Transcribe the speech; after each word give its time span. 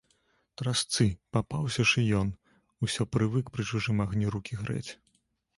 Трасцы, 0.61 1.05
папаўся 1.35 1.85
ж 1.91 2.03
і 2.03 2.07
ён, 2.21 2.33
усё 2.87 3.07
прывык 3.17 3.45
пры 3.59 3.63
чужым 3.73 4.03
агні 4.07 4.27
рукі 4.39 4.53
грэць. 4.65 4.89